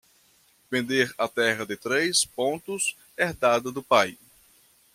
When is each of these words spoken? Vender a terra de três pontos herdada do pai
Vender 0.71 1.13
a 1.15 1.27
terra 1.27 1.63
de 1.63 1.77
três 1.77 2.25
pontos 2.25 2.97
herdada 3.15 3.71
do 3.71 3.83
pai 3.83 4.17